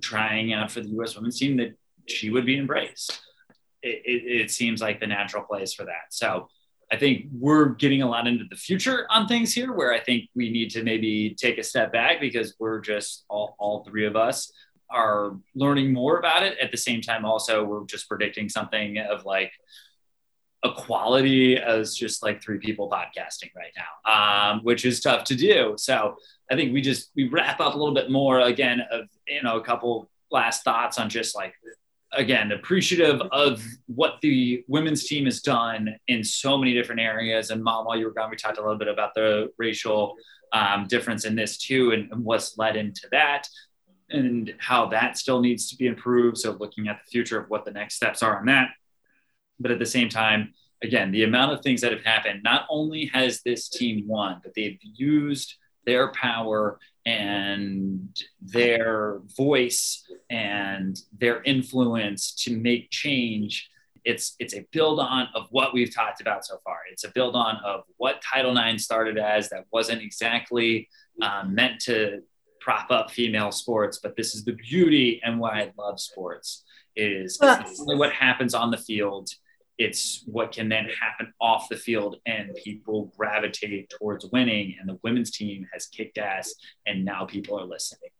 [0.01, 1.77] trying out for the us women's team that
[2.07, 3.21] she would be embraced.
[3.83, 6.07] It, it, it seems like the natural place for that.
[6.11, 6.49] So
[6.93, 10.28] I think we're getting a lot into the future on things here where I think
[10.34, 14.14] we need to maybe take a step back because we're just all, all three of
[14.14, 14.53] us
[14.89, 16.57] are learning more about it.
[16.59, 19.51] At the same time, also, we're just predicting something of like
[20.64, 25.74] equality as just like three people podcasting right now, um, which is tough to do.
[25.76, 26.16] So
[26.51, 29.57] I think we just, we wrap up a little bit more again of, you know,
[29.57, 31.55] a couple last thoughts on just like
[32.17, 37.51] again appreciative of what the women's team has done in so many different areas.
[37.51, 40.17] And mom while you were gone we talked a little bit about the racial
[40.53, 43.49] um, difference in this too and, and what's led into that
[44.11, 46.39] and how that still needs to be improved.
[46.39, 48.71] So looking at the future of what the next steps are on that.
[49.61, 53.07] But at the same time again the amount of things that have happened not only
[53.07, 55.55] has this team won but they've used
[55.87, 63.71] their power and their voice and their influence to make change
[64.05, 66.79] it's it's a build on of what we've talked about so far.
[66.93, 70.89] It's a build on of what title ix started as that wasn't exactly
[71.21, 72.21] um, meant to
[72.67, 76.65] prop up female sports but this is the beauty and why i love sports
[76.97, 77.65] is well,
[77.97, 79.29] what happens on the field
[79.79, 84.99] it's what can then happen off the field and people gravitate towards winning and the
[85.03, 86.55] women's team has kicked ass
[86.87, 88.11] and now people are listening.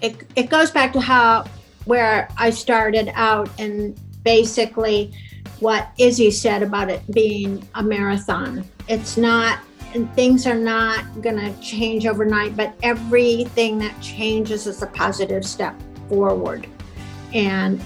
[0.00, 1.44] It, it goes back to how
[1.84, 5.12] where i started out and basically
[5.60, 8.64] what izzy said about it being a marathon.
[8.88, 9.58] It's not
[9.94, 15.44] and things are not going to change overnight but everything that changes is a positive
[15.44, 15.74] step
[16.08, 16.66] forward.
[17.34, 17.82] And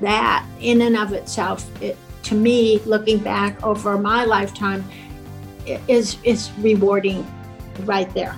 [0.00, 4.84] that in and of itself it, to me looking back over my lifetime
[5.86, 7.26] is is rewarding
[7.84, 8.36] right there